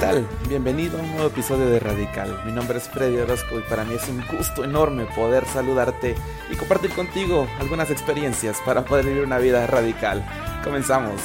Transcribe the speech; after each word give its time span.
tal? 0.00 0.28
Bienvenido 0.48 0.96
a 0.96 1.02
un 1.02 1.10
nuevo 1.10 1.26
episodio 1.26 1.66
de 1.66 1.80
Radical. 1.80 2.44
Mi 2.44 2.52
nombre 2.52 2.78
es 2.78 2.88
Freddy 2.88 3.16
Orozco 3.16 3.58
y 3.58 3.62
para 3.62 3.84
mí 3.84 3.94
es 3.94 4.08
un 4.08 4.22
gusto 4.28 4.62
enorme 4.62 5.06
poder 5.06 5.44
saludarte 5.46 6.14
y 6.52 6.56
compartir 6.56 6.90
contigo 6.92 7.48
algunas 7.58 7.90
experiencias 7.90 8.58
para 8.64 8.84
poder 8.84 9.06
vivir 9.06 9.24
una 9.24 9.38
vida 9.38 9.66
radical. 9.66 10.24
Comenzamos. 10.62 11.20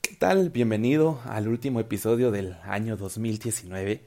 ¿Qué 0.00 0.14
tal? 0.16 0.50
Bienvenido 0.50 1.20
al 1.26 1.48
último 1.48 1.80
episodio 1.80 2.30
del 2.30 2.56
año 2.62 2.96
2019. 2.96 4.04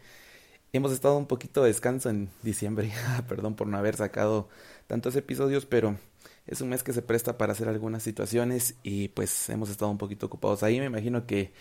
Hemos 0.77 0.91
estado 0.91 1.17
un 1.17 1.25
poquito 1.25 1.63
de 1.63 1.69
descanso 1.69 2.11
en 2.11 2.29
diciembre, 2.43 2.93
perdón 3.27 3.55
por 3.55 3.65
no 3.65 3.79
haber 3.79 3.95
sacado 3.95 4.47
tantos 4.85 5.15
episodios, 5.15 5.65
pero 5.65 5.97
es 6.45 6.61
un 6.61 6.69
mes 6.69 6.83
que 6.83 6.93
se 6.93 7.01
presta 7.01 7.35
para 7.35 7.53
hacer 7.53 7.67
algunas 7.67 8.03
situaciones 8.03 8.75
y 8.83 9.07
pues 9.07 9.49
hemos 9.49 9.71
estado 9.71 9.89
un 9.89 9.97
poquito 9.97 10.27
ocupados 10.27 10.61
ahí. 10.61 10.79
Me 10.79 10.85
imagino 10.85 11.25
que 11.25 11.51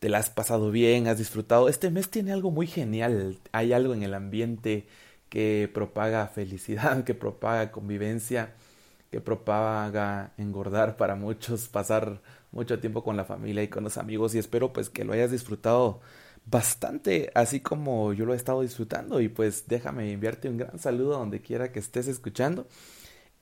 te 0.00 0.08
la 0.08 0.18
has 0.18 0.30
pasado 0.30 0.72
bien, 0.72 1.06
has 1.06 1.18
disfrutado. 1.18 1.68
Este 1.68 1.92
mes 1.92 2.10
tiene 2.10 2.32
algo 2.32 2.50
muy 2.50 2.66
genial, 2.66 3.38
hay 3.52 3.72
algo 3.72 3.94
en 3.94 4.02
el 4.02 4.14
ambiente 4.14 4.88
que 5.28 5.70
propaga 5.72 6.26
felicidad, 6.26 7.04
que 7.04 7.14
propaga 7.14 7.70
convivencia, 7.70 8.56
que 9.12 9.20
propaga 9.20 10.32
engordar 10.38 10.96
para 10.96 11.14
muchos, 11.14 11.68
pasar 11.68 12.20
mucho 12.50 12.80
tiempo 12.80 13.04
con 13.04 13.16
la 13.16 13.24
familia 13.24 13.62
y 13.62 13.68
con 13.68 13.84
los 13.84 13.96
amigos 13.96 14.34
y 14.34 14.38
espero 14.38 14.72
pues 14.72 14.90
que 14.90 15.04
lo 15.04 15.12
hayas 15.12 15.30
disfrutado 15.30 16.00
bastante, 16.46 17.30
así 17.34 17.60
como 17.60 18.12
yo 18.12 18.24
lo 18.24 18.32
he 18.32 18.36
estado 18.36 18.62
disfrutando. 18.62 19.20
Y 19.20 19.28
pues 19.28 19.64
déjame 19.68 20.12
enviarte 20.12 20.48
un 20.48 20.56
gran 20.58 20.78
saludo 20.78 21.18
donde 21.18 21.42
quiera 21.42 21.72
que 21.72 21.80
estés 21.80 22.08
escuchando. 22.08 22.66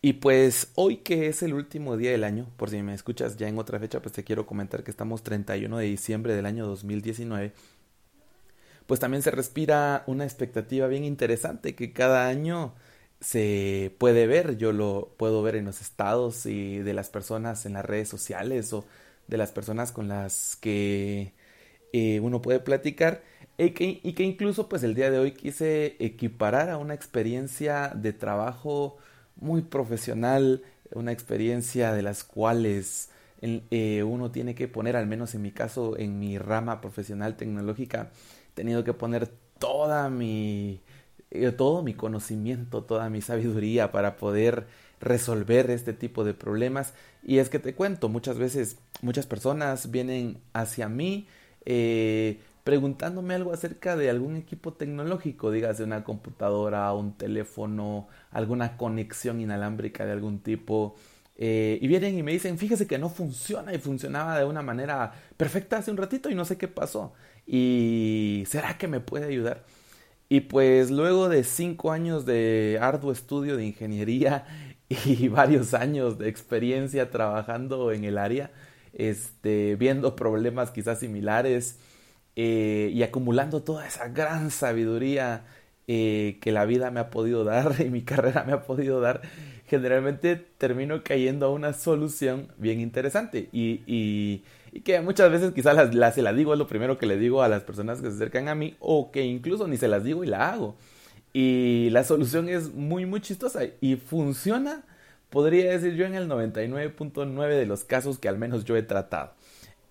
Y 0.03 0.15
pues 0.15 0.69
hoy 0.75 0.99
que 0.99 1.29
es 1.29 1.43
el 1.43 1.55
último 1.55 1.97
día 1.97 2.11
del 2.11 2.25
año, 2.25 2.51
por 2.57 2.71
si 2.71 2.83
me 2.83 2.95
escuchas 2.95 3.37
ya 3.37 3.49
en 3.49 3.59
otra 3.59 3.79
fecha, 3.79 4.03
pues 4.03 4.13
te 4.13 4.25
quiero 4.25 4.47
comentar 4.47 4.85
que 4.85 4.91
estamos 4.91 5.23
31 5.23 5.79
de 5.79 5.87
diciembre 5.87 6.35
del 6.35 6.47
año 6.47 6.67
2019. 6.67 7.53
Pues 8.87 9.01
también 9.01 9.23
se 9.23 9.31
respira 9.31 10.05
una 10.07 10.25
expectativa 10.25 10.89
bien 10.89 11.05
interesante 11.05 11.75
que 11.75 11.93
cada 11.93 12.29
año 12.29 12.75
se 13.21 13.95
puede 13.99 14.27
ver. 14.27 14.59
Yo 14.59 14.73
lo 14.73 15.15
puedo 15.17 15.43
ver 15.43 15.57
en 15.57 15.65
los 15.65 15.81
estados 15.81 16.45
y 16.47 16.79
de 16.81 16.93
las 16.95 17.09
personas 17.09 17.65
en 17.67 17.73
las 17.75 17.85
redes 17.87 18.09
sociales 18.09 18.73
o 18.75 18.85
de 19.27 19.39
las 19.39 19.53
personas 19.53 19.93
con 19.93 20.09
las 20.09 20.57
que 20.57 21.33
eh, 21.97 22.19
uno 22.19 22.43
puede 22.43 22.59
platicar 22.59 23.23
y 23.57 23.71
que, 23.71 24.25
incluso 24.25 24.69
pues 24.69 24.83
el 24.83 24.97
día 24.97 25.13
de 25.13 25.21
hoy 25.21 25.31
quise 25.31 25.95
equiparar 26.01 26.69
a 26.69 26.77
una 26.77 26.93
experiencia 26.93 27.93
de 27.95 28.13
trabajo 28.13 28.97
muy 29.37 29.63
profesional, 29.63 30.65
una 30.93 31.13
experiencia 31.13 31.93
de 31.93 32.03
las 32.03 32.25
cuales 32.25 33.11
eh, 33.43 34.03
uno 34.03 34.33
tiene 34.33 34.57
que 34.57 34.67
poner, 34.67 34.97
al 34.97 35.07
menos 35.07 35.37
en 35.37 35.43
mi 35.43 35.53
caso, 35.53 35.97
en 35.97 36.19
mi 36.19 36.37
rama 36.37 36.81
profesional 36.81 37.37
tecnológica, 37.37 38.11
he 38.51 38.55
tenido 38.55 38.83
que 38.83 38.93
poner 38.93 39.29
toda 39.61 40.11
mi, 40.11 40.81
eh, 41.31 41.53
todo 41.53 41.85
mi 41.85 41.95
conocimiento, 41.95 42.83
toda 42.83 43.09
mi 43.09 43.21
sabiduría 43.21 43.93
para 43.93 44.17
poder 44.17 44.67
resolver 45.01 45.71
este 45.71 45.93
tipo 45.93 46.25
de 46.25 46.35
problemas. 46.35 46.93
Y 47.23 47.39
es 47.39 47.51
que 47.51 47.61
te 47.61 47.77
cuento, 47.77 48.09
muchas 48.09 48.37
veces 48.37 48.79
muchas 49.01 49.27
personas 49.27 49.93
vienen 49.93 50.39
hacia 50.55 50.89
mí 50.89 51.29
eh, 51.67 52.41
preguntándome 52.65 53.35
algo 53.35 53.53
acerca 53.53 53.97
de 53.97 54.11
algún 54.11 54.37
equipo 54.37 54.73
tecnológico, 54.73 55.51
dígase 55.51 55.85
una 55.85 56.05
computadora, 56.05 56.93
un 56.95 57.17
teléfono, 57.17 58.09
alguna 58.31 58.77
conexión 58.77 59.41
inalámbrica 59.41 60.07
de 60.07 60.13
algún 60.13 60.41
tipo. 60.41 60.97
Eh, 61.37 61.79
y 61.83 61.89
vienen 61.89 62.17
y 62.19 62.23
me 62.23 62.33
dicen, 62.33 62.59
fíjese 62.59 62.87
que 62.87 62.99
no 62.99 63.09
funciona 63.11 63.75
y 63.75 63.79
funcionaba 63.79 64.39
de 64.39 64.45
una 64.45 64.63
manera 64.63 65.13
perfecta 65.37 65.79
hace 65.79 65.91
un 65.91 65.97
ratito 65.97 66.31
y 66.31 66.35
no 66.35 66.45
sé 66.45 66.57
qué 66.57 66.69
pasó. 66.69 67.13
¿Y 67.47 68.45
será 68.47 68.79
que 68.79 68.89
me 68.89 69.01
puede 69.01 69.27
ayudar? 69.27 69.65
Y 70.29 70.41
pues 70.41 70.91
luego 70.91 71.29
de 71.29 71.45
cinco 71.45 71.93
años 71.93 72.25
de 72.27 72.79
arduo 72.81 73.13
estudio 73.13 73.57
de 73.57 73.67
ingeniería 73.67 74.47
y 74.89 75.29
varios 75.29 75.75
años 75.75 76.19
de 76.19 76.29
experiencia 76.29 77.11
trabajando 77.11 77.93
en 77.93 78.05
el 78.05 78.19
área, 78.19 78.51
este, 78.95 79.77
viendo 79.77 80.17
problemas 80.17 80.71
quizás 80.71 81.01
similares 81.01 81.79
eh, 82.37 82.91
y 82.93 83.03
acumulando 83.03 83.63
toda 83.63 83.87
esa 83.87 84.09
gran 84.09 84.51
sabiduría 84.51 85.45
eh, 85.87 86.39
que 86.41 86.51
la 86.51 86.65
vida 86.65 86.91
me 86.91 87.01
ha 87.01 87.11
podido 87.11 87.45
dar 87.45 87.75
y 87.85 87.91
mi 87.91 88.03
carrera 88.03 88.45
me 88.45 88.53
ha 88.53 88.63
podido 88.63 89.01
dar, 89.01 89.23
generalmente 89.67 90.37
termino 90.37 91.03
cayendo 91.05 91.47
a 91.47 91.51
una 91.51 91.73
solución 91.73 92.49
bien 92.57 92.81
interesante 92.81 93.49
y, 93.53 94.43
que 94.85 95.01
muchas 95.01 95.31
veces 95.31 95.53
quizás 95.53 95.95
la, 95.95 96.11
se 96.11 96.23
la 96.23 96.33
digo, 96.33 96.53
es 96.53 96.59
lo 96.59 96.67
primero 96.67 96.99
que 96.99 97.07
le 97.07 97.17
digo 97.17 97.43
a 97.43 97.49
las 97.49 97.63
personas 97.63 98.01
que 98.01 98.09
se 98.11 98.17
acercan 98.17 98.49
a 98.49 98.57
mí 98.57 98.75
o 98.81 99.13
que 99.13 99.23
incluso 99.23 99.69
ni 99.69 99.77
se 99.77 99.87
las 99.87 100.03
digo 100.03 100.25
y 100.25 100.27
la 100.27 100.51
hago. 100.51 100.75
Y 101.33 101.91
la 101.91 102.03
solución 102.03 102.49
es 102.49 102.75
muy, 102.75 103.07
muy 103.07 103.21
chistosa 103.21 103.61
y 103.81 103.95
funciona 103.95 104.83
podría 105.35 105.73
decir 105.73 105.97
yo 105.97 106.07
en 106.07 106.15
el 106.15 106.29
99.9 106.29 107.49
de 107.49 107.67
los 107.67 107.83
casos 107.83 108.21
que 108.21 108.29
al 108.29 108.39
menos 108.39 108.65
yo 108.65 108.77
he 108.77 108.85
tratado. 108.85 109.33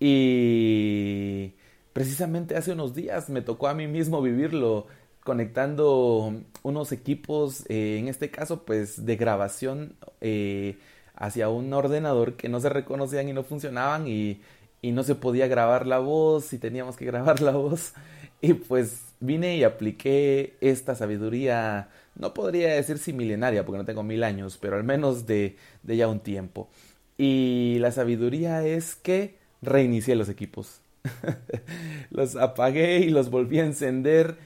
Y 0.00 1.52
precisamente 1.92 2.56
hace 2.56 2.72
unos 2.72 2.94
días 2.94 3.28
me 3.28 3.42
tocó 3.42 3.68
a 3.68 3.74
mí 3.74 3.86
mismo 3.86 4.22
vivirlo 4.22 4.86
conectando 5.22 6.34
unos 6.62 6.92
equipos, 6.92 7.64
eh, 7.68 7.98
en 7.98 8.08
este 8.08 8.30
caso 8.30 8.64
pues 8.64 9.04
de 9.04 9.16
grabación 9.16 9.96
eh, 10.22 10.78
hacia 11.14 11.50
un 11.50 11.70
ordenador 11.74 12.36
que 12.36 12.48
no 12.48 12.58
se 12.60 12.70
reconocían 12.70 13.28
y 13.28 13.34
no 13.34 13.44
funcionaban 13.44 14.08
y, 14.08 14.40
y 14.80 14.92
no 14.92 15.02
se 15.02 15.14
podía 15.14 15.46
grabar 15.46 15.86
la 15.86 15.98
voz 15.98 16.54
y 16.54 16.58
teníamos 16.58 16.96
que 16.96 17.04
grabar 17.12 17.42
la 17.42 17.52
voz 17.52 17.92
y 18.44 18.54
pues 18.54 19.14
vine 19.20 19.56
y 19.56 19.64
apliqué 19.64 20.56
esta 20.60 20.94
sabiduría 20.94 21.88
no 22.16 22.34
podría 22.34 22.74
decir 22.74 22.98
si 22.98 23.12
milenaria, 23.12 23.64
porque 23.64 23.78
no 23.78 23.84
tengo 23.84 24.02
mil 24.02 24.24
años, 24.24 24.58
pero 24.60 24.76
al 24.76 24.84
menos 24.84 25.26
de, 25.26 25.56
ya 25.82 26.08
un 26.08 26.20
tiempo. 26.20 26.68
Y 27.18 27.78
la 27.80 27.92
sabiduría 27.92 28.66
es 28.66 28.94
que 28.94 29.36
reinicié 29.62 30.14
los 30.14 30.28
equipos. 30.28 30.80
los 32.10 32.36
apagué 32.36 32.98
y 33.00 33.10
los 33.10 33.30
volví 33.30 33.58
a 33.58 33.64
encender. 33.64 34.36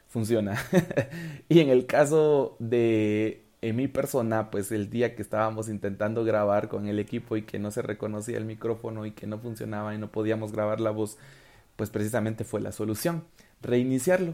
funciona. 0.10 0.58
y 1.50 1.60
en 1.60 1.70
el 1.70 1.86
caso 1.86 2.56
de 2.60 3.42
en 3.62 3.76
mi 3.76 3.88
persona, 3.88 4.50
pues 4.50 4.72
el 4.72 4.90
día 4.90 5.16
que 5.16 5.22
estábamos 5.22 5.70
intentando 5.70 6.24
grabar 6.24 6.68
con 6.68 6.88
el 6.88 7.00
equipo 7.00 7.38
y 7.38 7.44
que 7.44 7.60
no 7.60 7.70
se 7.72 7.84
reconocía 7.84 8.38
el 8.38 8.46
micrófono 8.46 9.06
y 9.06 9.12
que 9.12 9.28
no 9.28 9.38
funcionaba 9.38 9.94
y 9.94 10.00
no 10.00 10.12
podíamos 10.12 10.52
grabar 10.52 10.82
la 10.82 10.90
voz, 10.90 11.18
pues 11.76 11.92
precisamente 11.92 12.44
fue 12.44 12.60
la 12.60 12.72
solución, 12.72 13.24
reiniciarlo. 13.62 14.34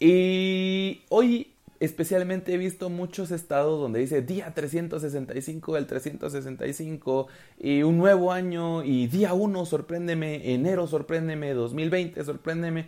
Y 0.00 1.02
hoy 1.08 1.52
especialmente 1.78 2.54
he 2.54 2.58
visto 2.58 2.90
muchos 2.90 3.30
estados 3.30 3.80
donde 3.80 4.00
dice 4.00 4.22
día 4.22 4.52
365 4.54 5.74
del 5.74 5.86
365 5.86 7.28
y 7.58 7.82
un 7.82 7.98
nuevo 7.98 8.32
año 8.32 8.82
y 8.82 9.06
día 9.06 9.34
1 9.34 9.66
sorpréndeme, 9.66 10.52
enero 10.52 10.86
sorpréndeme, 10.86 11.54
2020 11.54 12.24
sorpréndeme. 12.24 12.86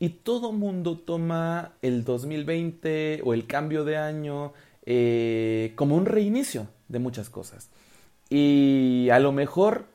Y 0.00 0.08
todo 0.08 0.50
mundo 0.50 0.98
toma 0.98 1.74
el 1.80 2.02
2020 2.02 3.20
o 3.24 3.34
el 3.34 3.46
cambio 3.46 3.84
de 3.84 3.98
año 3.98 4.52
eh, 4.84 5.72
como 5.76 5.96
un 5.96 6.06
reinicio 6.06 6.68
de 6.88 6.98
muchas 6.98 7.30
cosas. 7.30 7.70
Y 8.28 9.08
a 9.10 9.18
lo 9.18 9.32
mejor, 9.32 9.86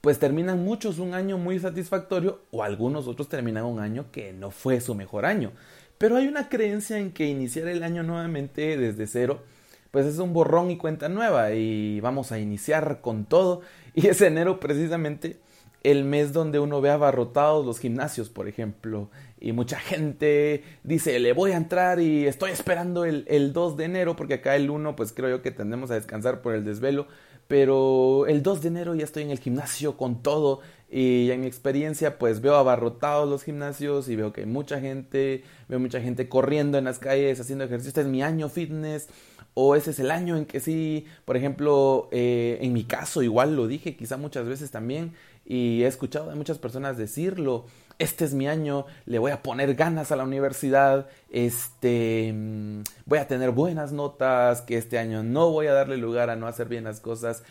pues 0.00 0.18
terminan 0.18 0.64
muchos 0.64 0.98
un 0.98 1.14
año 1.14 1.38
muy 1.38 1.58
satisfactorio 1.58 2.42
o 2.50 2.62
algunos 2.62 3.06
otros 3.06 3.28
terminan 3.28 3.64
un 3.64 3.80
año 3.80 4.10
que 4.10 4.32
no 4.32 4.50
fue 4.50 4.80
su 4.80 4.94
mejor 4.94 5.24
año. 5.24 5.52
Pero 5.98 6.16
hay 6.16 6.26
una 6.26 6.48
creencia 6.48 6.98
en 6.98 7.12
que 7.12 7.26
iniciar 7.26 7.68
el 7.68 7.82
año 7.82 8.02
nuevamente 8.02 8.76
desde 8.76 9.06
cero, 9.06 9.42
pues 9.90 10.06
es 10.06 10.18
un 10.18 10.32
borrón 10.32 10.70
y 10.70 10.78
cuenta 10.78 11.08
nueva 11.08 11.52
y 11.52 12.00
vamos 12.00 12.32
a 12.32 12.38
iniciar 12.38 13.00
con 13.00 13.24
todo. 13.24 13.60
Y 13.94 14.06
es 14.06 14.20
enero 14.20 14.60
precisamente 14.60 15.40
el 15.82 16.04
mes 16.04 16.32
donde 16.32 16.58
uno 16.58 16.80
ve 16.80 16.90
abarrotados 16.90 17.64
los 17.64 17.78
gimnasios, 17.78 18.28
por 18.28 18.48
ejemplo, 18.48 19.10
y 19.40 19.52
mucha 19.52 19.78
gente 19.78 20.62
dice, 20.82 21.18
le 21.18 21.32
voy 21.32 21.52
a 21.52 21.56
entrar 21.56 22.00
y 22.00 22.26
estoy 22.26 22.50
esperando 22.50 23.04
el, 23.04 23.24
el 23.28 23.52
2 23.52 23.76
de 23.76 23.84
enero, 23.84 24.16
porque 24.16 24.34
acá 24.34 24.56
el 24.56 24.68
1 24.68 24.96
pues 24.96 25.12
creo 25.12 25.30
yo 25.30 25.42
que 25.42 25.50
tendemos 25.50 25.90
a 25.90 25.94
descansar 25.94 26.42
por 26.42 26.54
el 26.54 26.64
desvelo, 26.64 27.06
pero 27.48 28.26
el 28.26 28.42
2 28.42 28.62
de 28.62 28.68
enero 28.68 28.94
ya 28.94 29.04
estoy 29.04 29.24
en 29.24 29.30
el 29.30 29.38
gimnasio 29.38 29.96
con 29.96 30.22
todo 30.22 30.60
y 30.90 31.30
en 31.30 31.40
mi 31.40 31.46
experiencia 31.46 32.18
pues 32.18 32.40
veo 32.40 32.56
abarrotados 32.56 33.28
los 33.28 33.42
gimnasios 33.42 34.08
y 34.08 34.16
veo 34.16 34.32
que 34.32 34.42
hay 34.42 34.46
mucha 34.46 34.80
gente, 34.80 35.42
veo 35.68 35.80
mucha 35.80 36.00
gente 36.00 36.28
corriendo 36.28 36.78
en 36.78 36.84
las 36.84 36.98
calles, 36.98 37.40
haciendo 37.40 37.64
ejercicio, 37.64 37.88
este 37.88 38.00
es 38.02 38.06
mi 38.06 38.22
año 38.22 38.48
fitness, 38.48 39.08
o 39.54 39.76
ese 39.76 39.90
es 39.90 39.98
el 39.98 40.10
año 40.10 40.36
en 40.36 40.46
que 40.46 40.60
sí, 40.60 41.06
por 41.24 41.36
ejemplo, 41.36 42.08
eh, 42.12 42.58
en 42.60 42.72
mi 42.72 42.84
caso 42.84 43.22
igual 43.22 43.56
lo 43.56 43.66
dije 43.66 43.96
quizá 43.96 44.16
muchas 44.16 44.46
veces 44.46 44.70
también 44.70 45.12
y 45.44 45.82
he 45.82 45.86
escuchado 45.86 46.30
a 46.30 46.34
muchas 46.34 46.58
personas 46.58 46.96
decirlo, 46.96 47.66
este 48.00 48.24
es 48.24 48.32
mi 48.32 48.48
año, 48.48 48.86
le 49.04 49.18
voy 49.18 49.30
a 49.30 49.42
poner 49.42 49.74
ganas 49.74 50.10
a 50.10 50.16
la 50.16 50.24
universidad, 50.24 51.08
este, 51.30 52.32
mm, 52.32 52.82
voy 53.04 53.18
a 53.18 53.28
tener 53.28 53.50
buenas 53.50 53.92
notas, 53.92 54.62
que 54.62 54.78
este 54.78 54.98
año 54.98 55.22
no 55.22 55.50
voy 55.50 55.66
a 55.66 55.74
darle 55.74 55.98
lugar 55.98 56.30
a 56.30 56.36
no 56.36 56.46
hacer 56.46 56.68
bien 56.68 56.84
las 56.84 57.00
cosas. 57.00 57.42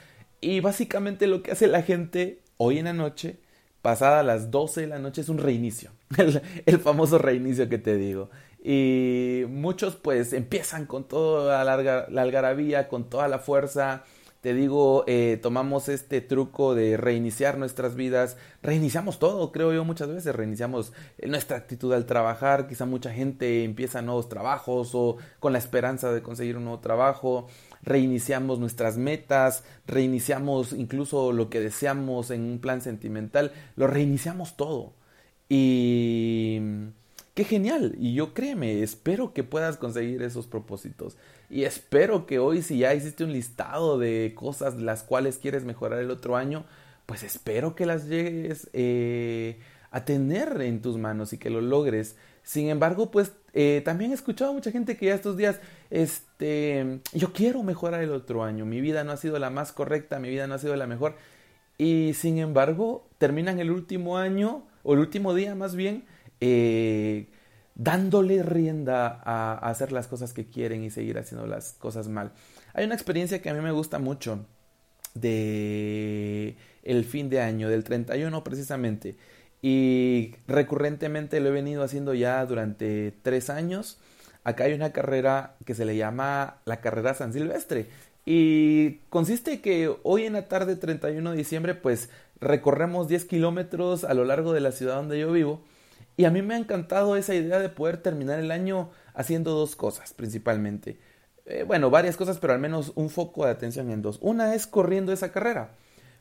Y 0.41 0.59
básicamente 0.59 1.27
lo 1.27 1.43
que 1.43 1.51
hace 1.51 1.67
la 1.67 1.83
gente 1.83 2.39
hoy 2.57 2.79
en 2.79 2.85
la 2.85 2.93
noche, 2.93 3.37
pasada 3.81 4.23
las 4.23 4.49
12 4.49 4.81
de 4.81 4.87
la 4.87 4.99
noche, 4.99 5.21
es 5.21 5.29
un 5.29 5.37
reinicio, 5.37 5.91
el, 6.65 6.79
famoso 6.79 7.19
reinicio 7.19 7.69
que 7.69 7.77
te 7.77 7.95
digo. 7.95 8.29
Y 8.63 9.43
muchos 9.47 9.95
pues 9.95 10.33
empiezan 10.33 10.85
con 10.85 11.05
toda 11.05 11.63
la, 11.63 11.73
algarabía, 12.21 12.87
con 12.89 13.09
toda 13.09 13.27
la 13.27 13.39
fuerza, 13.39 14.03
te 14.41 14.53
digo, 14.53 15.03
eh, 15.07 15.37
tomamos 15.41 15.89
este 15.89 16.21
truco 16.21 16.73
de 16.73 16.95
reiniciar 16.95 17.57
nuestras 17.57 17.95
vidas, 17.95 18.37
reiniciamos 18.61 19.19
todo, 19.19 19.51
creo 19.51 19.73
yo 19.73 19.83
muchas 19.83 20.07
veces, 20.07 20.33
reiniciamos 20.33 20.93
eh, 21.17 21.27
nuestra 21.27 21.57
actitud 21.57 21.91
al 21.93 22.05
trabajar, 22.05 22.67
quizá 22.67 22.85
mucha 22.85 23.11
gente 23.11 23.65
empieza 23.65 24.01
nuevos 24.01 24.29
trabajos 24.29 24.91
o 24.93 25.17
con 25.39 25.51
la 25.51 25.59
esperanza 25.59 26.13
de 26.13 26.21
conseguir 26.21 26.55
un 26.55 26.63
nuevo 26.65 26.79
trabajo, 26.79 27.47
reiniciamos 27.81 28.59
nuestras 28.59 28.97
metas, 28.97 29.63
reiniciamos 29.87 30.71
incluso 30.71 31.33
lo 31.33 31.49
que 31.49 31.59
deseamos 31.59 32.31
en 32.31 32.41
un 32.43 32.59
plan 32.59 32.81
sentimental, 32.81 33.51
lo 33.75 33.87
reiniciamos 33.87 34.55
todo. 34.55 34.93
Y 35.49 36.61
qué 37.39 37.45
genial, 37.45 37.95
y 37.97 38.15
yo 38.15 38.33
créeme, 38.33 38.83
espero 38.83 39.31
que 39.33 39.45
puedas 39.45 39.77
conseguir 39.77 40.21
esos 40.23 40.45
propósitos. 40.45 41.15
Y 41.49 41.63
espero 41.63 42.25
que 42.25 42.37
hoy 42.37 42.61
si 42.61 42.79
ya 42.79 42.93
hiciste 42.93 43.23
un 43.23 43.31
listado 43.31 43.97
de 43.97 44.33
cosas 44.35 44.75
las 44.75 45.03
cuales 45.03 45.37
quieres 45.37 45.63
mejorar 45.63 45.99
el 45.99 46.11
otro 46.11 46.35
año, 46.35 46.65
pues 47.05 47.23
espero 47.23 47.77
que 47.77 47.85
las 47.85 48.09
llegues 48.09 48.69
eh, 48.73 49.57
a 49.89 50.03
tener 50.03 50.61
en 50.61 50.81
tus 50.81 50.97
manos 50.97 51.31
y 51.31 51.37
que 51.37 51.49
lo 51.49 51.61
logres. 51.61 52.17
Sin 52.43 52.67
embargo, 52.67 53.09
pues 53.09 53.31
eh, 53.53 53.83
también 53.85 54.11
he 54.11 54.15
escuchado 54.15 54.51
a 54.51 54.53
mucha 54.53 54.71
gente 54.71 54.97
que 54.97 55.05
ya 55.05 55.15
estos 55.15 55.37
días, 55.37 55.61
este, 55.91 56.99
yo 57.13 57.31
quiero 57.31 57.63
mejorar 57.63 58.03
el 58.03 58.11
otro 58.11 58.43
año, 58.43 58.65
mi 58.65 58.81
vida 58.81 59.05
no 59.05 59.13
ha 59.13 59.17
sido 59.17 59.39
la 59.39 59.49
más 59.49 59.71
correcta, 59.71 60.19
mi 60.19 60.29
vida 60.29 60.45
no 60.45 60.55
ha 60.55 60.59
sido 60.59 60.75
la 60.75 60.87
mejor. 60.87 61.15
Y 61.77 62.15
sin 62.15 62.37
embargo, 62.37 63.07
terminan 63.17 63.59
el 63.59 63.71
último 63.71 64.17
año, 64.17 64.63
o 64.83 64.93
el 64.93 64.99
último 64.99 65.33
día 65.33 65.55
más 65.55 65.75
bien, 65.75 66.03
eh, 66.41 67.27
dándole 67.75 68.43
rienda 68.43 69.21
a, 69.23 69.57
hacer 69.69 69.91
las 69.91 70.07
cosas 70.07 70.33
que 70.33 70.45
quieren 70.47 70.83
y 70.83 70.89
seguir 70.89 71.17
haciendo 71.17 71.47
las 71.47 71.73
cosas 71.73 72.09
mal. 72.09 72.33
Hay 72.73 72.85
una 72.85 72.95
experiencia 72.95 73.41
que 73.41 73.49
a 73.49 73.53
mí 73.53 73.61
me 73.61 73.71
gusta 73.71 73.99
mucho 73.99 74.45
de 75.13 76.55
el 76.83 77.05
fin 77.05 77.29
de 77.29 77.41
año, 77.41 77.69
del 77.69 77.83
31 77.83 78.43
precisamente, 78.43 79.15
y 79.61 80.35
recurrentemente 80.47 81.39
lo 81.39 81.49
he 81.49 81.51
venido 81.51 81.83
haciendo 81.83 82.13
ya 82.13 82.45
durante 82.45 83.13
tres 83.21 83.49
años. 83.49 83.97
Acá 84.43 84.65
hay 84.65 84.73
una 84.73 84.91
carrera 84.91 85.55
que 85.65 85.73
se 85.73 85.85
le 85.85 85.95
llama 85.95 86.57
la 86.65 86.81
carrera 86.81 87.13
San 87.13 87.33
Silvestre. 87.33 87.87
Y 88.25 88.99
consiste 89.09 89.61
que 89.61 89.93
hoy 90.03 90.25
en 90.25 90.33
la 90.33 90.47
tarde 90.47 90.75
31 90.75 91.31
de 91.31 91.37
diciembre 91.37 91.75
pues 91.75 92.09
recorremos 92.41 93.07
10 93.07 93.25
kilómetros 93.25 94.03
a 94.03 94.13
lo 94.13 94.25
largo 94.25 94.53
de 94.53 94.59
la 94.59 94.71
ciudad 94.71 94.95
donde 94.95 95.19
yo 95.19 95.31
vivo 95.31 95.61
y 96.19 96.25
a 96.25 96.31
mí 96.31 96.41
me 96.41 96.53
ha 96.53 96.57
encantado 96.57 97.15
esa 97.15 97.33
idea 97.33 97.59
de 97.59 97.69
poder 97.69 97.95
terminar 97.95 98.39
el 98.39 98.51
año 98.51 98.89
haciendo 99.13 99.51
dos 99.51 99.77
cosas 99.77 100.13
principalmente. 100.13 100.99
Eh, 101.45 101.63
bueno, 101.65 101.89
varias 101.89 102.17
cosas, 102.17 102.39
pero 102.39 102.51
al 102.51 102.59
menos 102.59 102.91
un 102.95 103.09
foco 103.09 103.45
de 103.45 103.51
atención 103.51 103.89
en 103.89 104.01
dos. 104.01 104.19
Una 104.21 104.53
es 104.53 104.67
corriendo 104.67 105.13
esa 105.13 105.31
carrera, 105.31 105.77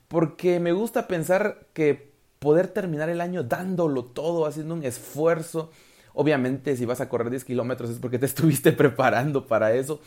porque 0.06 0.60
me 0.60 0.70
gusta 0.70 1.08
pensar 1.08 1.66
que 1.72 2.12
poder 2.38 2.68
terminar 2.68 3.08
el 3.08 3.20
año 3.20 3.42
dándolo 3.42 4.04
todo, 4.04 4.46
haciendo 4.46 4.74
un 4.74 4.84
esfuerzo. 4.84 5.72
Obviamente, 6.14 6.76
si 6.76 6.84
vas 6.84 7.00
a 7.00 7.08
correr 7.08 7.30
10 7.30 7.44
kilómetros 7.44 7.90
es 7.90 7.98
porque 7.98 8.20
te 8.20 8.26
estuviste 8.32 8.70
preparando 8.70 9.48
para 9.48 9.74
eso. 9.74 10.00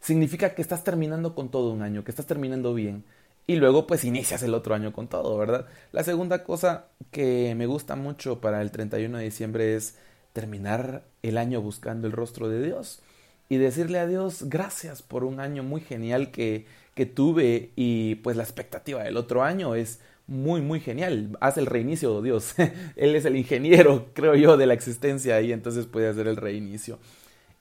Significa 0.00 0.54
que 0.54 0.62
estás 0.62 0.82
terminando 0.82 1.34
con 1.34 1.50
todo 1.50 1.72
un 1.72 1.82
año, 1.82 2.04
que 2.04 2.10
estás 2.10 2.24
terminando 2.24 2.72
bien 2.72 3.04
y 3.46 3.56
luego 3.56 3.86
pues 3.86 4.04
inicias 4.04 4.42
el 4.42 4.54
otro 4.54 4.74
año 4.74 4.92
con 4.92 5.08
todo, 5.08 5.36
¿verdad? 5.38 5.66
La 5.92 6.02
segunda 6.02 6.44
cosa 6.44 6.86
que 7.10 7.54
me 7.56 7.66
gusta 7.66 7.96
mucho 7.96 8.40
para 8.40 8.62
el 8.62 8.70
31 8.70 9.18
de 9.18 9.24
diciembre 9.24 9.76
es 9.76 9.96
terminar 10.32 11.04
el 11.22 11.38
año 11.38 11.62
buscando 11.62 12.06
el 12.06 12.12
rostro 12.12 12.48
de 12.48 12.62
Dios 12.62 13.00
y 13.48 13.56
decirle 13.56 13.98
a 13.98 14.06
Dios 14.06 14.48
gracias 14.48 15.02
por 15.02 15.24
un 15.24 15.40
año 15.40 15.62
muy 15.62 15.80
genial 15.80 16.30
que, 16.30 16.66
que 16.94 17.06
tuve 17.06 17.70
y 17.76 18.16
pues 18.16 18.36
la 18.36 18.42
expectativa 18.42 19.02
del 19.04 19.16
otro 19.16 19.42
año 19.42 19.74
es 19.74 20.00
muy 20.26 20.60
muy 20.60 20.80
genial. 20.80 21.36
Haz 21.40 21.56
el 21.56 21.66
reinicio, 21.66 22.20
Dios. 22.22 22.54
Él 22.96 23.14
es 23.14 23.24
el 23.24 23.36
ingeniero, 23.36 24.06
creo 24.14 24.34
yo, 24.34 24.56
de 24.56 24.66
la 24.66 24.74
existencia 24.74 25.40
y 25.40 25.52
entonces 25.52 25.86
puede 25.86 26.08
hacer 26.08 26.26
el 26.26 26.36
reinicio. 26.36 26.98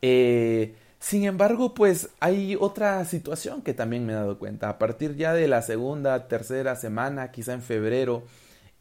Eh, 0.02 0.76
sin 1.06 1.24
embargo, 1.25 1.75
pues 1.75 2.10
hay 2.19 2.57
otra 2.60 3.06
situación 3.06 3.62
que 3.62 3.75
también 3.75 4.07
me 4.07 4.13
he 4.13 4.16
dado 4.16 4.40
cuenta. 4.40 4.69
A 4.69 4.80
partir 4.80 5.16
ya 5.16 5.36
de 5.36 5.48
la 5.48 5.62
segunda, 5.62 6.28
tercera 6.28 6.75
semana, 6.75 7.30
quizá 7.30 7.54
en 7.54 7.62
febrero, 7.62 8.24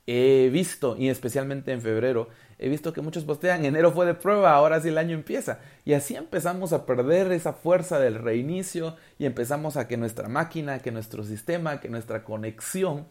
he 0.07 0.49
visto, 0.51 0.97
y 0.97 1.11
especialmente 1.11 1.73
en 1.73 1.83
febrero, 1.83 2.31
he 2.59 2.71
visto 2.71 2.95
que 2.95 3.03
muchos 3.03 3.25
postean, 3.25 3.67
enero 3.67 3.93
fue 3.93 4.07
de 4.07 4.15
prueba, 4.15 4.55
ahora 4.55 4.81
sí 4.81 4.89
el 4.89 4.97
año 4.97 5.15
empieza. 5.15 5.59
Y 5.85 5.93
así 5.93 6.17
empezamos 6.17 6.73
a 6.73 6.87
perder 6.87 7.31
esa 7.31 7.53
fuerza 7.53 7.99
del 7.99 8.15
reinicio 8.15 8.97
y 9.19 9.27
empezamos 9.27 9.77
a 9.77 9.87
que 9.87 9.99
nuestra 9.99 10.27
máquina, 10.31 10.79
que 10.79 10.93
nuestro 10.93 11.25
sistema, 11.25 11.79
que 11.79 11.91
nuestra 11.91 12.25
conexión 12.25 13.05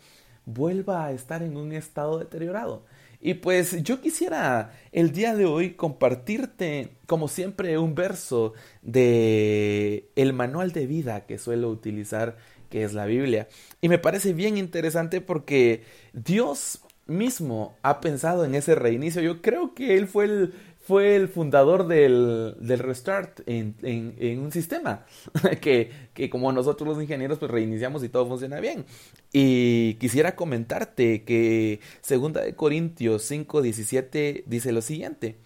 vuelva 0.48 1.06
a 1.06 1.12
estar 1.12 1.44
en 1.44 1.56
un 1.56 1.74
estado 1.74 2.18
deteriorado. 2.18 2.82
Y 3.26 3.36
pues 3.36 3.82
yo 3.84 4.02
quisiera 4.02 4.74
el 4.92 5.14
día 5.14 5.34
de 5.34 5.46
hoy 5.46 5.76
compartirte, 5.76 6.90
como 7.06 7.30
siempre, 7.30 7.78
un 7.78 7.96
verso 7.96 8.52
de 8.82 10.10
el 10.18 10.34
manual 10.34 10.74
de 10.74 10.86
vida 10.88 11.26
que 11.26 11.38
suelo 11.38 11.70
utilizar, 11.70 12.36
que 12.70 12.84
es 12.84 12.94
la 12.94 13.06
Biblia. 13.06 13.48
Y 13.80 13.88
me 13.88 13.98
parece 13.98 14.34
bien 14.34 14.58
interesante 14.58 15.22
porque 15.22 15.84
Dios 16.12 16.82
mismo 17.06 17.78
ha 17.82 18.02
pensado 18.02 18.44
en 18.44 18.56
ese 18.56 18.76
reinicio. 18.76 19.22
Yo 19.22 19.42
creo 19.42 19.74
que 19.74 19.96
Él 19.96 20.08
fue 20.08 20.26
el, 20.26 20.54
fue 20.84 21.16
el 21.16 21.30
fundador 21.30 21.88
del, 21.88 22.56
del 22.60 22.80
restart 22.80 23.40
en, 23.46 23.76
en, 23.84 24.40
un 24.40 24.52
sistema 24.52 25.06
que, 25.62 25.90
que, 26.14 26.30
como 26.30 26.52
nosotros 26.52 26.88
los 26.90 27.02
ingenieros 27.02 27.40
pues 27.40 27.50
reiniciamos 27.50 28.04
y 28.04 28.10
todo 28.10 28.28
funciona 28.28 28.60
bien. 28.60 28.86
Y 29.32 29.96
quisiera 29.96 30.36
comentarte 30.36 31.24
que 31.24 31.80
segunda 32.02 32.42
de 32.42 32.56
Corintios 32.56 33.32
5:17 33.32 34.44
dice 34.46 34.72
lo 34.74 34.82
siguiente: 34.82 35.38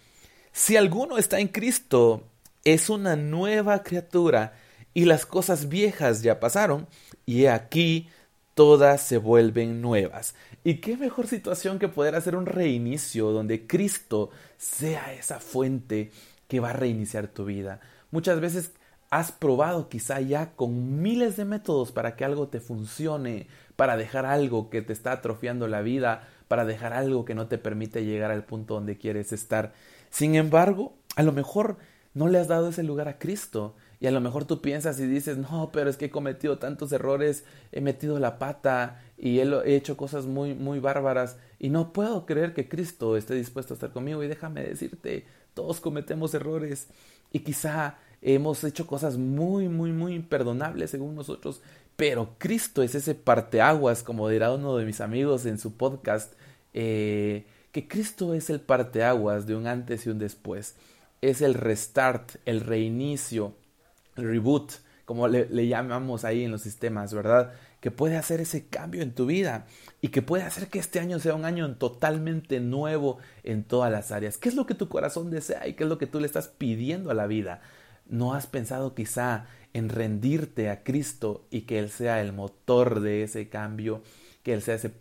Si 0.52 0.76
alguno 0.76 1.20
está 1.20 1.40
en 1.40 1.50
Cristo, 1.50 2.24
es 2.64 2.90
una 2.90 3.16
nueva 3.16 3.84
criatura 3.84 4.56
y 4.96 5.06
las 5.06 5.28
cosas 5.28 5.70
viejas 5.70 6.24
ya 6.24 6.40
pasaron 6.40 6.88
y 7.28 7.46
aquí 7.46 8.10
todas 8.58 9.04
se 9.04 9.20
vuelven 9.20 9.84
nuevas. 9.84 10.34
¿Y 10.64 10.78
qué 10.78 10.98
mejor 10.98 11.28
situación 11.28 11.78
que 11.78 11.90
poder 11.90 12.16
hacer 12.16 12.36
un 12.36 12.48
reinicio 12.48 13.30
donde 13.32 13.68
Cristo 13.68 14.32
sea 14.58 15.14
esa 15.14 15.40
fuente 15.40 16.10
que 16.48 16.60
va 16.60 16.72
a 16.72 16.74
reiniciar 16.74 17.28
tu 17.28 17.46
vida? 17.46 17.82
Muchas 18.10 18.40
veces 18.40 18.72
has 19.12 19.32
probado 19.32 19.90
quizá 19.90 20.22
ya 20.22 20.56
con 20.56 21.04
miles 21.04 21.38
de 21.38 21.46
métodos 21.46 21.92
para 21.92 22.16
que 22.16 22.26
algo 22.26 22.48
te 22.48 22.60
funcione, 22.60 23.46
para 23.76 23.96
dejar 23.96 24.26
algo 24.26 24.72
que 24.72 24.82
te 24.82 24.92
está 24.92 25.12
atrofiando 25.12 25.68
la 25.68 25.84
vida, 25.84 26.28
para 26.48 26.66
dejar 26.66 26.94
algo 26.94 27.26
que 27.26 27.36
no 27.36 27.46
te 27.46 27.60
permite 27.60 28.06
llegar 28.06 28.32
al 28.32 28.44
punto 28.44 28.74
donde 28.74 28.98
quieres 28.98 29.34
estar. 29.34 29.74
Sin 30.10 30.34
embargo, 30.34 30.96
a 31.16 31.22
lo 31.22 31.32
mejor 31.32 31.78
no 32.16 32.28
le 32.28 32.40
has 32.40 32.48
dado 32.48 32.70
ese 32.70 32.82
lugar 32.82 33.08
a 33.08 33.20
Cristo 33.20 33.76
y 34.00 34.06
a 34.08 34.12
lo 34.12 34.22
mejor 34.22 34.46
tú 34.46 34.62
piensas 34.62 35.00
y 35.00 35.08
dices, 35.08 35.38
no, 35.38 35.72
pero 35.74 35.90
es 35.90 35.98
que 35.98 36.06
he 36.06 36.10
cometido 36.10 36.60
tantos 36.60 36.92
errores, 36.92 37.46
he 37.72 37.82
metido 37.82 38.20
la 38.20 38.38
pata 38.38 39.02
y 39.18 39.40
he 39.40 39.76
hecho 39.76 39.98
cosas 39.98 40.26
muy, 40.26 40.54
muy 40.54 40.80
bárbaras 40.80 41.38
y 41.58 41.70
no 41.70 41.94
puedo 41.94 42.26
creer 42.28 42.54
que 42.54 42.70
Cristo 42.70 43.18
esté 43.18 43.34
dispuesto 43.34 43.74
a 43.74 43.76
estar 43.76 43.92
conmigo. 43.92 44.24
Y 44.24 44.28
déjame 44.28 44.64
decirte, 44.64 45.26
todos 45.56 45.80
cometemos 45.80 46.36
errores 46.36 46.90
y 47.32 47.40
quizá 47.40 47.98
hemos 48.22 48.64
hecho 48.64 48.86
cosas 48.86 49.18
muy, 49.18 49.68
muy, 49.68 49.92
muy 49.92 50.14
imperdonables 50.14 50.92
según 50.92 51.16
nosotros, 51.16 51.62
pero 51.96 52.36
Cristo 52.38 52.84
es 52.84 52.94
ese 52.94 53.16
parteaguas, 53.16 54.04
como 54.04 54.30
dirá 54.30 54.52
uno 54.54 54.78
de 54.78 54.86
mis 54.86 55.02
amigos 55.02 55.48
en 55.48 55.58
su 55.58 55.76
podcast, 55.76 56.34
eh, 56.74 57.48
que 57.72 57.88
Cristo 57.88 58.36
es 58.36 58.52
el 58.52 58.60
parteaguas 58.60 59.48
de 59.48 59.56
un 59.56 59.66
antes 59.66 60.06
y 60.06 60.10
un 60.10 60.20
después. 60.20 60.76
Es 61.22 61.42
el 61.42 61.56
restart, 61.56 62.36
el 62.46 62.62
reinicio, 62.62 63.56
reboot, 64.18 64.74
como 65.06 65.28
le, 65.28 65.68
llamamos 65.68 66.26
ahí 66.26 66.44
en 66.44 66.52
los 66.52 66.62
sistemas, 66.62 67.14
¿verdad? 67.14 67.54
Que 67.80 67.92
puede 67.92 68.18
hacer 68.18 68.42
ese 68.42 68.68
cambio 68.68 69.02
en 69.02 69.14
tu 69.14 69.26
vida 69.26 69.66
y 70.02 70.10
que 70.10 70.22
puede 70.22 70.44
hacer 70.44 70.68
que 70.68 70.80
este 70.80 71.00
año 71.00 71.20
sea 71.20 71.34
un 71.34 71.46
año 71.46 71.76
totalmente 71.76 72.60
nuevo 72.60 73.20
en 73.44 73.64
todas 73.64 73.92
las 73.92 74.12
áreas. 74.12 74.38
¿Qué 74.38 74.50
es 74.50 74.56
lo 74.56 74.66
que 74.66 74.76
tu 74.76 74.90
corazón 74.90 75.32
desea 75.32 75.68
y 75.68 75.74
qué 75.74 75.84
es 75.84 75.90
lo 75.90 75.98
que 75.98 76.08
tú 76.08 76.20
le 76.20 76.26
estás 76.26 76.50
pidiendo 76.50 77.10
a 77.10 77.14
la 77.14 77.28
vida? 77.28 77.62
¿No 78.06 78.34
has 78.34 78.48
pensado 78.48 78.96
quizá 78.96 79.46
en 79.74 79.90
rendirte 79.90 80.70
a 80.70 80.84
Cristo 80.84 81.48
y 81.52 81.62
que 81.62 81.80
Él 81.80 81.90
sea 81.90 82.20
el 82.20 82.34
motor 82.34 83.00
de 83.00 83.24
ese 83.24 83.48
cambio, 83.48 84.02
que 84.44 84.54
Él 84.54 84.62
sea 84.62 84.76
ese 84.76 84.92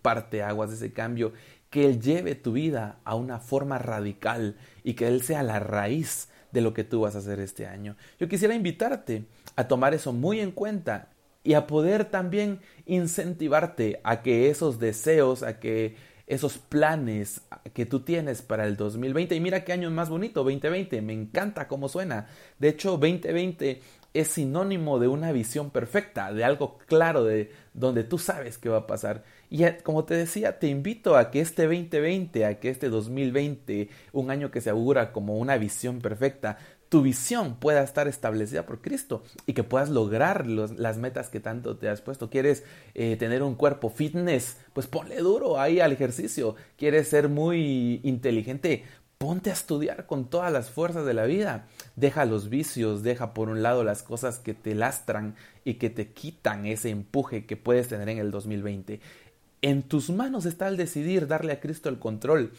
aguas 0.43 0.71
de 0.71 0.77
ese 0.77 0.93
cambio, 0.93 1.33
que 1.71 1.87
Él 1.87 2.01
lleve 2.01 2.35
tu 2.35 2.53
vida 2.53 3.01
a 3.05 3.15
una 3.15 3.39
forma 3.39 3.79
radical 3.79 4.57
y 4.85 4.95
que 4.95 5.09
Él 5.09 5.23
sea 5.23 5.43
la 5.43 5.59
raíz 5.59 6.29
de 6.53 6.61
lo 6.61 6.75
que 6.75 6.85
tú 6.85 7.01
vas 7.01 7.15
a 7.15 7.19
hacer 7.19 7.41
este 7.41 7.67
año? 7.67 7.97
Yo 8.19 8.29
quisiera 8.29 8.55
invitarte 8.55 9.25
a 9.57 9.69
tomar 9.69 9.95
eso 9.95 10.13
muy 10.13 10.41
en 10.41 10.53
cuenta 10.53 11.11
y 11.43 11.55
a 11.55 11.67
poder 11.67 12.07
también 12.07 12.61
incentivarte 12.87 14.01
a 14.03 14.23
que 14.23 14.51
esos 14.51 14.81
deseos, 14.81 15.43
a 15.43 15.61
que 15.61 15.95
esos 16.27 16.59
planes 16.59 17.43
que 17.73 17.87
tú 17.87 18.01
tienes 18.01 18.43
para 18.43 18.67
el 18.67 18.77
2020. 18.77 19.35
Y 19.35 19.41
mira 19.41 19.65
qué 19.65 19.73
año 19.73 19.91
más 19.91 20.09
bonito, 20.09 20.43
2020. 20.43 21.01
Me 21.03 21.13
encanta 21.13 21.69
cómo 21.69 21.89
suena. 21.89 22.27
De 22.59 22.69
hecho, 22.69 22.93
2020 22.93 23.81
es 24.21 24.29
sinónimo 24.29 24.99
de 24.99 25.09
una 25.09 25.33
visión 25.33 25.71
perfecta, 25.71 26.33
de 26.33 26.45
algo 26.45 26.79
claro, 26.87 27.25
de 27.25 27.51
donde 27.75 28.05
tú 28.05 28.19
sabes 28.19 28.59
qué 28.59 28.69
va 28.69 28.79
a 28.79 28.87
pasar. 28.87 29.25
Y 29.51 29.65
como 29.83 30.05
te 30.05 30.15
decía, 30.15 30.59
te 30.59 30.69
invito 30.69 31.17
a 31.17 31.31
que 31.31 31.41
este 31.41 31.65
2020, 31.67 32.45
a 32.45 32.59
que 32.59 32.71
este 32.71 32.89
2020, 32.89 33.89
un 34.13 34.31
año 34.31 34.51
que 34.51 34.61
se 34.61 34.71
augura 34.71 35.13
como 35.13 35.39
una 35.39 35.59
visión 35.59 36.01
perfecta, 36.01 36.59
tu 36.89 37.03
visión 37.03 37.57
pueda 37.57 37.83
estar 37.83 38.07
establecida 38.07 38.65
por 38.65 38.81
Cristo 38.81 39.23
y 39.45 39.55
que 39.55 39.65
puedas 39.65 39.91
lograr 39.91 40.47
las 40.47 40.99
metas 40.99 41.29
que 41.29 41.41
tanto 41.41 41.77
te 41.77 41.89
has 41.89 42.01
puesto. 42.01 42.31
¿Quieres 42.31 42.65
eh, 42.95 43.17
tener 43.17 43.43
un 43.43 43.57
cuerpo 43.57 43.91
fitness? 43.91 44.59
Pues 44.73 44.87
ponle 44.87 45.17
duro 45.17 45.59
ahí 45.59 45.81
al 45.81 45.93
ejercicio. 45.93 46.55
¿Quieres 46.77 47.09
ser 47.09 47.29
muy 47.29 48.01
inteligente? 48.05 48.85
Ponte 49.19 49.49
a 49.49 49.55
estudiar 49.55 50.07
con 50.07 50.29
todas 50.29 50.53
las 50.53 50.71
fuerzas 50.71 51.07
de 51.07 51.15
la 51.15 51.25
vida. 51.25 51.67
Deja 51.97 52.27
los 52.27 52.51
vicios, 52.51 53.03
deja 53.03 53.33
por 53.33 53.49
un 53.49 53.63
lado 53.63 53.83
las 53.83 54.03
cosas 54.03 54.39
que 54.39 54.53
te 54.53 54.75
lastran 54.75 55.37
y 55.65 55.75
que 55.75 55.89
te 55.89 56.09
quitan 56.13 56.67
ese 56.67 56.91
empuje 56.91 57.47
que 57.47 57.57
puedes 57.57 57.89
tener 57.89 58.11
en 58.11 58.19
el 58.19 58.31
2020. 58.31 59.01
En 59.63 59.83
tus 59.83 60.11
manos 60.11 60.45
está 60.45 60.69
el 60.69 60.77
decidir 60.77 61.27
darle 61.27 61.53
a 61.53 61.61
Cristo 61.61 61.89
el 61.89 61.99
control 61.99 62.53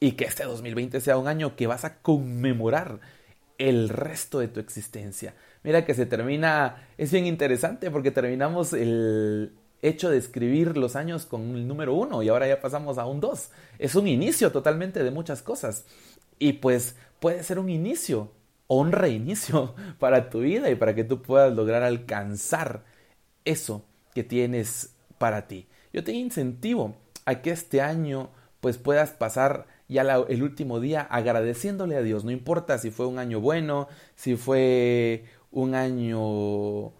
y 0.00 0.12
que 0.12 0.24
este 0.24 0.44
2020 0.44 1.00
sea 1.00 1.16
un 1.16 1.28
año 1.28 1.56
que 1.56 1.66
vas 1.66 1.86
a 1.86 1.96
conmemorar 2.02 3.00
el 3.56 3.88
resto 3.88 4.38
de 4.38 4.48
tu 4.48 4.60
existencia. 4.60 5.34
Mira 5.62 5.86
que 5.86 5.94
se 5.94 6.04
termina, 6.04 6.88
es 6.98 7.10
bien 7.10 7.24
interesante 7.24 7.90
porque 7.90 8.10
terminamos 8.10 8.74
el 8.74 9.52
hecho 9.82 10.08
de 10.08 10.16
escribir 10.16 10.76
los 10.76 10.96
años 10.96 11.26
con 11.26 11.56
el 11.56 11.66
número 11.66 11.94
uno 11.94 12.22
y 12.22 12.28
ahora 12.28 12.46
ya 12.46 12.60
pasamos 12.60 12.98
a 12.98 13.06
un 13.06 13.20
dos. 13.20 13.50
Es 13.78 13.94
un 13.96 14.06
inicio 14.06 14.52
totalmente 14.52 15.02
de 15.02 15.10
muchas 15.10 15.42
cosas. 15.42 15.84
Y 16.38 16.54
pues 16.54 16.96
puede 17.20 17.42
ser 17.42 17.58
un 17.58 17.68
inicio 17.68 18.30
o 18.68 18.80
un 18.80 18.92
reinicio 18.92 19.74
para 19.98 20.30
tu 20.30 20.40
vida 20.40 20.70
y 20.70 20.76
para 20.76 20.94
que 20.94 21.04
tú 21.04 21.20
puedas 21.20 21.54
lograr 21.54 21.82
alcanzar 21.82 22.84
eso 23.44 23.84
que 24.14 24.24
tienes 24.24 24.94
para 25.18 25.48
ti. 25.48 25.68
Yo 25.92 26.04
te 26.04 26.12
incentivo 26.12 26.96
a 27.24 27.42
que 27.42 27.50
este 27.50 27.80
año 27.80 28.30
pues 28.60 28.78
puedas 28.78 29.10
pasar 29.10 29.66
ya 29.88 30.02
el 30.02 30.42
último 30.42 30.80
día 30.80 31.02
agradeciéndole 31.02 31.96
a 31.96 32.02
Dios. 32.02 32.24
No 32.24 32.30
importa 32.30 32.78
si 32.78 32.90
fue 32.90 33.06
un 33.06 33.18
año 33.18 33.40
bueno, 33.40 33.88
si 34.14 34.36
fue 34.36 35.24
un 35.50 35.74
año 35.74 36.92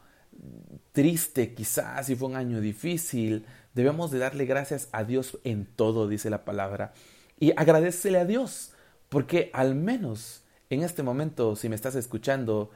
triste 0.92 1.54
quizás, 1.54 2.06
si 2.06 2.16
fue 2.16 2.28
un 2.28 2.36
año 2.36 2.60
difícil. 2.60 3.44
Debemos 3.74 4.10
de 4.10 4.18
darle 4.18 4.44
gracias 4.44 4.88
a 4.92 5.04
Dios 5.04 5.38
en 5.44 5.66
todo, 5.66 6.08
dice 6.08 6.30
la 6.30 6.44
palabra. 6.44 6.92
Y 7.40 7.52
agradecele 7.56 8.18
a 8.18 8.24
Dios, 8.24 8.72
porque 9.08 9.50
al 9.52 9.74
menos 9.74 10.42
en 10.70 10.82
este 10.82 11.02
momento, 11.02 11.56
si 11.56 11.68
me 11.68 11.74
estás 11.74 11.96
escuchando, 11.96 12.70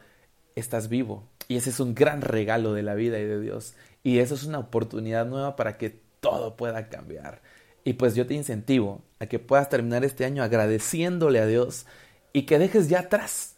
estás 0.54 0.88
vivo. 0.88 1.28
Y 1.48 1.56
ese 1.56 1.70
es 1.70 1.80
un 1.80 1.94
gran 1.94 2.20
regalo 2.20 2.72
de 2.74 2.82
la 2.82 2.94
vida 2.94 3.18
y 3.18 3.24
de 3.24 3.40
Dios. 3.40 3.74
Y 4.02 4.18
eso 4.18 4.34
es 4.34 4.44
una 4.44 4.58
oportunidad 4.58 5.26
nueva 5.26 5.56
para 5.56 5.78
que 5.78 5.98
todo 6.20 6.56
pueda 6.56 6.88
cambiar. 6.88 7.40
Y 7.84 7.94
pues 7.94 8.14
yo 8.14 8.26
te 8.26 8.34
incentivo 8.34 9.02
a 9.20 9.26
que 9.26 9.38
puedas 9.38 9.68
terminar 9.68 10.04
este 10.04 10.24
año 10.24 10.42
agradeciéndole 10.42 11.38
a 11.38 11.46
Dios 11.46 11.86
y 12.32 12.42
que 12.42 12.58
dejes 12.58 12.88
ya 12.88 13.00
atrás. 13.00 13.55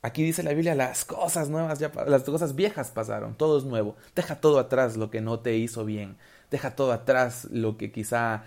Aquí 0.00 0.22
dice 0.22 0.42
la 0.42 0.52
Biblia, 0.52 0.74
las 0.74 1.04
cosas 1.04 1.48
nuevas 1.48 1.80
ya, 1.80 1.90
las 2.06 2.22
cosas 2.22 2.54
viejas 2.54 2.92
pasaron, 2.92 3.34
todo 3.34 3.58
es 3.58 3.64
nuevo. 3.64 3.96
Deja 4.14 4.40
todo 4.40 4.60
atrás 4.60 4.96
lo 4.96 5.10
que 5.10 5.20
no 5.20 5.40
te 5.40 5.56
hizo 5.56 5.84
bien. 5.84 6.16
Deja 6.50 6.76
todo 6.76 6.92
atrás 6.92 7.48
lo 7.50 7.76
que 7.76 7.90
quizá 7.90 8.44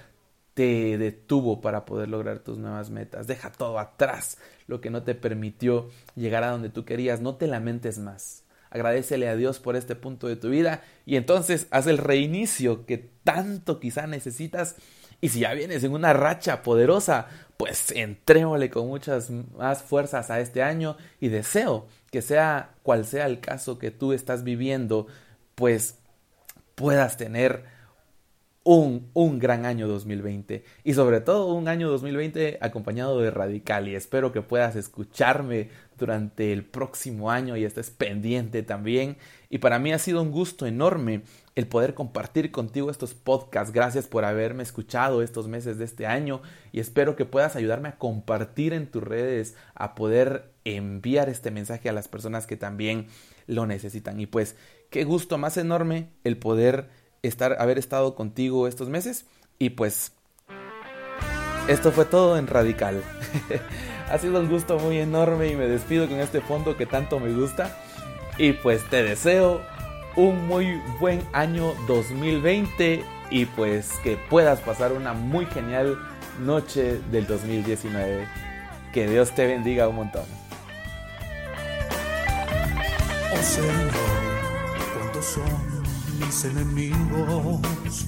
te 0.54 0.98
detuvo 0.98 1.62
para 1.62 1.86
poder 1.86 2.10
lograr 2.10 2.40
tus 2.40 2.58
nuevas 2.58 2.90
metas. 2.90 3.28
Deja 3.28 3.52
todo 3.52 3.80
atrás 3.80 4.38
lo 4.68 4.80
que 4.80 4.90
no 4.90 5.04
te 5.04 5.14
permitió 5.14 5.90
llegar 6.16 6.44
a 6.44 6.52
donde 6.52 6.70
tú 6.70 6.86
querías. 6.86 7.20
No 7.22 7.36
te 7.36 7.48
lamentes 7.48 8.00
más. 8.00 8.44
Agradecele 8.70 9.28
a 9.28 9.36
Dios 9.36 9.60
por 9.60 9.76
este 9.76 9.96
punto 9.96 10.28
de 10.28 10.38
tu 10.38 10.50
vida 10.50 10.82
y 11.06 11.18
entonces 11.18 11.68
haz 11.72 11.88
el 11.88 11.98
reinicio 11.98 12.86
que 12.86 13.10
tanto 13.24 13.82
quizá 13.82 14.08
necesitas. 14.08 14.78
Y 15.22 15.30
si 15.30 15.42
ya 15.42 15.54
vienes 15.54 15.84
en 15.84 15.94
una 15.94 16.14
racha 16.14 16.64
poderosa, 16.64 17.28
pues 17.58 17.92
entrémosle 17.92 18.72
con 18.72 18.88
muchas 18.88 19.30
más 19.30 19.84
fuerzas 19.84 20.32
a 20.32 20.40
este 20.40 20.64
año. 20.64 20.98
Y 21.20 21.30
deseo 21.30 21.86
que 22.10 22.24
sea 22.24 22.72
cual 22.82 23.06
sea 23.06 23.28
el 23.28 23.40
caso 23.40 23.78
que 23.78 23.92
tú 23.92 24.14
estás 24.14 24.44
viviendo, 24.44 25.06
pues 25.54 25.96
puedas 26.74 27.18
tener 27.18 27.64
un, 28.64 29.10
un, 29.14 29.40
gran 29.40 29.66
año 29.66 29.88
2020 29.88 30.64
y 30.84 30.94
sobre 30.94 31.20
todo 31.20 31.52
un 31.54 31.68
año 31.68 31.90
2020 31.90 32.60
acompañado 32.62 33.20
de 33.20 33.32
Radical. 33.32 33.88
Y 33.88 33.96
espero 33.96 34.32
que 34.32 34.44
puedas 34.44 34.76
escucharme 34.76 35.70
durante 35.98 36.54
el 36.54 36.64
próximo 36.64 37.32
año 37.32 37.58
y 37.58 37.64
estés 37.64 37.90
pendiente 37.90 38.62
también. 38.62 39.18
Y 39.50 39.58
para 39.58 39.80
mí 39.80 39.94
ha 39.94 40.00
sido 40.00 40.22
un 40.22 40.32
gusto 40.32 40.68
enorme 40.68 41.24
el 41.56 41.68
poder 41.68 41.94
compartir 41.96 42.52
contigo 42.52 42.92
estos 42.92 43.14
podcasts. 43.14 43.74
Gracias 43.74 44.08
por 44.08 44.26
haberme 44.26 44.64
escuchado 44.64 45.24
estos 45.24 45.48
meses 45.48 45.78
de 45.80 45.86
este 45.86 46.06
año. 46.06 46.42
Y 46.72 46.80
espero 46.80 47.16
que 47.16 47.26
puedas 47.26 47.56
ayudarme 47.56 47.90
a 47.90 47.98
compartir 47.98 48.74
en 48.74 48.88
tus 48.88 49.04
redes 49.04 49.56
a 49.74 49.96
poder 49.96 50.52
enviar 50.66 51.30
este 51.30 51.50
mensaje 51.50 51.90
a 51.90 51.94
las 51.94 52.08
personas 52.08 52.46
que 52.46 52.58
también 52.58 53.08
lo 53.48 53.66
necesitan. 53.66 54.20
Y 54.20 54.28
pues 54.28 54.56
qué 54.92 55.04
gusto 55.04 55.40
más 55.40 55.58
enorme 55.58 56.10
el 56.24 56.38
poder 56.38 57.01
estar, 57.24 57.58
haber 57.60 57.78
estado 57.78 58.16
contigo 58.16 58.68
estos 58.68 58.90
meses. 58.90 59.26
Y 59.60 59.72
pues, 59.72 60.14
esto 61.68 61.92
fue 61.92 62.06
todo 62.06 62.38
en 62.38 62.48
Radical. 62.48 63.04
ha 64.12 64.18
sido 64.18 64.40
un 64.40 64.50
gusto 64.50 64.78
muy 64.78 64.98
enorme 64.98 65.48
y 65.48 65.56
me 65.56 65.68
despido 65.68 66.08
con 66.08 66.20
este 66.20 66.42
fondo 66.42 66.76
que 66.76 66.86
tanto 66.86 67.20
me 67.20 67.32
gusta. 67.34 67.78
Y 68.38 68.54
pues 68.54 68.88
te 68.90 69.04
deseo 69.04 69.62
un 70.16 70.48
muy 70.48 70.82
buen 71.00 71.22
año 71.32 71.74
2020 71.88 73.04
y 73.30 73.46
pues 73.46 73.92
que 74.04 74.18
puedas 74.30 74.60
pasar 74.60 74.92
una 74.92 75.14
muy 75.14 75.46
genial 75.46 75.98
noche 76.40 77.00
del 77.12 77.28
2019. 77.28 78.28
Que 78.94 79.08
Dios 79.08 79.32
te 79.32 79.48
bendiga 79.48 79.88
un 79.88 79.96
montón. 79.96 80.26
Mis 86.26 86.46
enemigos. 86.46 88.06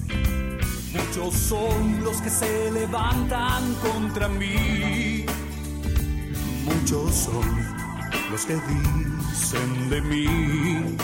Muchos 0.93 1.33
son 1.33 2.03
los 2.03 2.17
que 2.21 2.29
se 2.29 2.71
levantan 2.71 3.73
contra 3.75 4.27
mí. 4.27 5.25
Muchos 6.65 7.15
son 7.15 7.45
los 8.31 8.45
que 8.45 8.55
dicen 8.55 9.89
de 9.89 10.01
mí. 10.01 10.95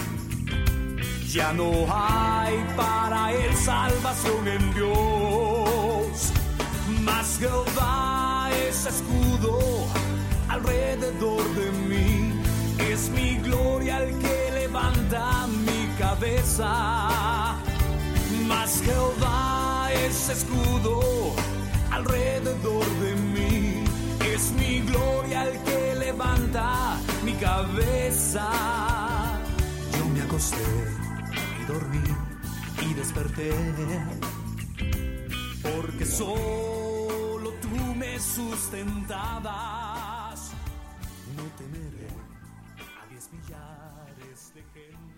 Ya 1.28 1.54
no 1.54 1.72
hay 1.92 2.56
para 2.76 3.32
él 3.34 3.56
salvación 3.56 4.48
en 4.48 4.74
Dios. 4.74 6.32
Mas 7.04 7.38
Jehová 7.40 8.50
es 8.68 8.86
escudo 8.86 9.60
alrededor 10.48 11.44
de 11.56 11.72
mí. 11.88 12.34
Es 12.80 13.10
mi 13.10 13.36
gloria 13.38 14.04
el 14.04 14.18
que 14.20 14.52
levanta 14.54 15.48
mi 15.48 15.79
cabeza. 16.20 17.56
Mas 18.48 18.82
Jehová 18.82 19.90
es 19.94 20.30
escudo 20.30 21.34
alrededor 21.92 22.86
de 22.86 23.16
mí. 23.16 23.84
Es 24.26 24.52
mi 24.52 24.82
gloria 24.82 25.48
el 25.48 25.58
que 25.64 25.96
levanta 25.96 27.00
mi 27.24 27.34
cabeza. 27.36 28.50
Yo 29.98 30.06
me 30.14 30.22
acosté 30.22 30.58
y 31.62 31.66
dormí 31.66 32.04
y 32.82 32.94
desperté. 32.94 33.54
Porque 35.64 36.06
solo 36.06 37.54
tú 37.62 37.96
me 37.96 38.20
sustentabas. 38.20 40.52
No 41.38 41.44
temeré 41.58 42.10
a 43.02 43.06
diez 43.10 43.30
millares 43.32 44.54
de 44.54 44.62
gente. 44.74 45.09